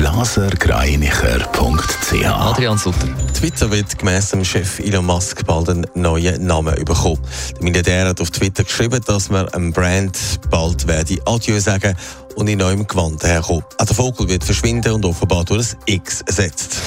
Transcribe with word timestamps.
blasergreinicher.ch 0.00 2.24
Adrian 2.24 2.78
Sutter. 2.78 3.08
Twitter 3.38 3.70
wird 3.70 3.98
gemäss 3.98 4.30
dem 4.30 4.42
Chef 4.46 4.78
Elon 4.78 5.04
Musk 5.04 5.44
bald 5.44 5.68
einen 5.68 5.86
neuen 5.94 6.46
Namen 6.46 6.82
bekommen. 6.86 7.18
Der 7.56 7.62
Milliardär 7.62 8.08
hat 8.08 8.18
auf 8.22 8.30
Twitter 8.30 8.64
geschrieben, 8.64 9.02
dass 9.04 9.28
man 9.28 9.46
einem 9.50 9.74
Brand 9.74 10.18
bald 10.48 10.86
werde 10.86 11.18
Adieu 11.26 11.60
sagen 11.60 11.94
und 12.34 12.48
in 12.48 12.60
neuem 12.60 12.86
Gewand 12.86 13.22
herkommen. 13.24 13.62
Auch 13.76 13.84
der 13.84 13.94
Vogel 13.94 14.26
wird 14.26 14.42
verschwinden 14.42 14.92
und 14.92 15.04
offenbar 15.04 15.44
durch 15.44 15.74
ein 15.74 15.96
X 15.96 16.22
ersetzt. 16.22 16.78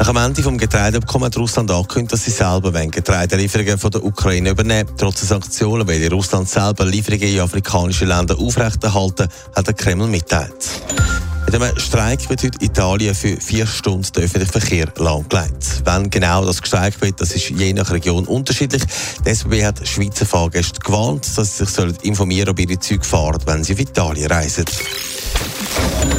Nach 0.00 0.08
dem 0.08 0.16
Ende 0.16 0.42
des 0.42 0.58
Getreideabkommens 0.58 1.36
hat 1.36 1.40
Russland 1.40 1.70
angekündigt, 1.70 2.14
dass 2.14 2.24
sie 2.24 2.32
selber 2.32 2.72
Getreidelieferungen 2.72 3.78
von 3.78 3.92
der 3.92 4.04
Ukraine 4.04 4.50
übernehmen 4.50 4.90
Trotz 4.98 5.20
der 5.20 5.28
Sanktionen 5.28 5.86
will 5.86 6.12
Russland 6.12 6.48
selber 6.48 6.84
Lieferungen 6.84 7.28
in 7.28 7.38
afrikanische 7.38 8.06
Länder 8.06 8.36
aufrechterhalten, 8.36 9.28
hat 9.54 9.66
der 9.68 9.74
Kreml 9.74 10.08
mitteilt. 10.08 10.68
Mit 11.52 11.60
einem 11.60 11.78
Streik 11.80 12.30
wird 12.30 12.44
heute 12.44 12.64
Italien 12.64 13.12
für 13.12 13.36
vier 13.40 13.66
Stunden 13.66 14.06
den 14.12 14.22
öffentlichen 14.22 14.52
Verkehr 14.52 14.86
lahmgelegt. 14.98 15.82
Wenn 15.84 16.08
genau 16.08 16.44
das 16.44 16.62
gestreikt 16.62 17.02
wird, 17.02 17.20
das 17.20 17.32
ist 17.32 17.50
je 17.50 17.72
nach 17.72 17.90
Region 17.90 18.24
unterschiedlich. 18.26 18.84
Die 19.26 19.30
SBB 19.30 19.64
hat 19.64 19.88
Schweizer 19.88 20.26
Fahrgäste 20.26 20.78
gewarnt, 20.78 21.26
dass 21.36 21.58
sie 21.58 21.64
sich 21.66 22.04
informieren 22.04 22.46
sollen, 22.46 22.50
ob 22.50 22.60
ihre 22.60 22.78
Züge 22.78 23.04
fahren, 23.04 23.40
wenn 23.46 23.64
sie 23.64 23.72
auf 23.72 23.80
Italien 23.80 24.30
reisen. 24.30 24.64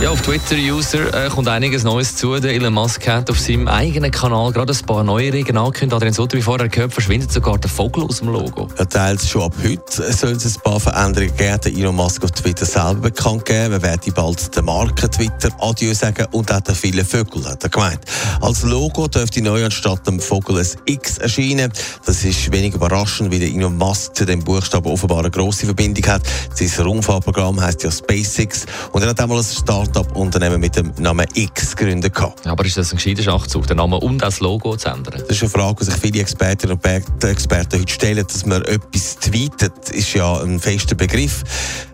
Ja, 0.01 0.09
auf 0.09 0.21
Twitter-User 0.23 1.25
äh, 1.25 1.29
kommt 1.29 1.47
einiges 1.47 1.83
Neues 1.83 2.15
zu. 2.15 2.39
Der 2.39 2.55
Elon 2.55 2.73
Musk 2.73 3.07
hat 3.07 3.29
auf 3.29 3.39
seinem 3.39 3.67
eigenen 3.67 4.09
Kanal 4.09 4.51
gerade 4.51 4.73
ein 4.73 4.85
paar 4.87 5.03
Neuerungen 5.03 5.55
angekündigt. 5.55 5.93
Adrian 5.95 6.13
Sutter, 6.13 6.37
wie 6.39 6.41
vorher 6.41 6.69
gehört, 6.69 6.91
verschwindet 6.91 7.31
sogar 7.31 7.59
der 7.59 7.69
Vogel 7.69 8.05
aus 8.05 8.17
dem 8.17 8.29
Logo. 8.29 8.67
Ja, 8.79 8.85
teils 8.85 9.29
schon 9.29 9.43
ab 9.43 9.53
heute 9.63 10.11
soll 10.11 10.31
es 10.31 10.57
ein 10.57 10.61
paar 10.63 10.79
Veränderungen 10.79 11.35
geben. 11.37 11.59
Der 11.63 11.71
Elon 11.71 11.95
Musk 11.95 12.23
auf 12.23 12.31
Twitter 12.31 12.65
selber 12.65 12.95
bekannt 12.95 13.45
geben. 13.45 13.73
Wir 13.73 13.81
werden 13.83 14.11
bald 14.13 14.55
der 14.55 14.63
Marke 14.63 15.07
Twitter 15.07 15.49
Adieu 15.59 15.93
sagen 15.93 16.25
und 16.31 16.51
auch 16.51 16.75
viele 16.75 17.05
Vögel, 17.05 17.45
hat 17.47 17.61
er 17.63 17.69
gemeint. 17.69 18.01
Als 18.41 18.63
Logo 18.63 19.07
dürfte 19.07 19.43
neu 19.43 19.63
anstatt 19.63 20.07
dem 20.07 20.19
Vogel 20.19 20.57
ein 20.57 20.67
X 20.85 21.19
erscheinen. 21.19 21.71
Das 22.07 22.23
ist 22.23 22.51
wenig 22.51 22.73
überraschend, 22.73 23.31
weil 23.31 23.37
der 23.37 23.49
Elon 23.49 23.77
Musk 23.77 24.15
zu 24.15 24.25
dem 24.25 24.39
Buchstaben 24.39 24.91
offenbar 24.91 25.19
eine 25.19 25.29
grosse 25.29 25.67
Verbindung 25.67 26.11
hat. 26.11 26.23
Sein 26.55 26.71
Raumfahrtprogramm 26.83 27.61
heisst 27.61 27.83
ja 27.83 27.91
SpaceX 27.91 28.65
und 28.93 29.03
er 29.03 29.09
hat 29.09 29.19
einmal 29.19 29.40
ein 29.49 29.55
Start-up-Unternehmen 29.55 30.59
mit 30.59 30.75
dem 30.75 30.91
Namen 30.99 31.25
X 31.33 31.75
gegründet. 31.75 32.13
Aber 32.45 32.65
ist 32.65 32.77
das 32.77 32.91
ein 32.91 32.97
gescheiter 32.97 33.23
Schachzug, 33.23 33.65
den 33.65 33.77
Namen 33.77 33.99
und 33.99 34.19
das 34.19 34.39
Logo 34.39 34.75
zu 34.75 34.89
ändern? 34.89 35.23
Das 35.27 35.37
ist 35.37 35.41
eine 35.41 35.49
Frage, 35.49 35.77
die 35.79 35.85
sich 35.85 35.95
viele 35.95 36.19
Expertinnen 36.19 36.77
und 36.77 37.23
Experten 37.23 37.79
heute 37.79 37.91
stellen. 37.91 38.25
Dass 38.25 38.45
man 38.45 38.61
etwas 38.63 39.17
tweetet, 39.17 39.89
ist 39.89 40.13
ja 40.13 40.41
ein 40.41 40.59
fester 40.59 40.95
Begriff. 40.95 41.43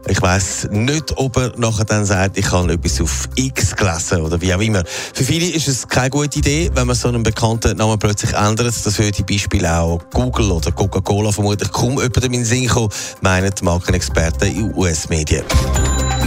Ich 0.08 0.22
weiss 0.22 0.68
nicht, 0.72 1.18
ob 1.18 1.38
er 1.38 1.54
nachher 1.58 1.86
dann 1.86 2.06
sagt, 2.06 2.38
ich 2.38 2.52
habe 2.52 2.74
etwas 2.74 3.02
auf 3.02 3.30
X 3.36 3.76
gelesen 3.76 4.22
oder 4.22 4.42
wie 4.42 4.54
auch 4.54 4.62
immer. 4.62 4.84
Für 5.14 5.24
viele 5.24 5.48
ist 5.48 5.68
es 5.68 5.88
keine 5.88 6.10
gute 6.10 6.40
Idee, 6.40 6.72
wenn 6.74 6.88
man 6.88 6.96
so 6.96 7.08
einen 7.08 7.24
bekannten 7.24 7.78
Namen 7.78 8.00
plötzlich 8.00 8.34
ändert. 8.34 8.68
Das 8.68 9.00
würde 9.00 9.24
Beispiel 9.24 9.66
auch 9.66 10.00
Google 10.14 10.52
oder 10.52 10.72
Coca-Cola 10.72 11.32
vermutlich 11.32 11.72
kaum 11.72 11.98
jemand 11.98 12.24
in 12.26 12.32
den 12.32 12.46
Sinn 12.46 12.68
kommen, 12.68 12.90
meinen 13.22 13.52
die 13.52 13.64
Markenexperten 13.64 14.54
in 14.54 14.74
US-Medien. 14.76 15.44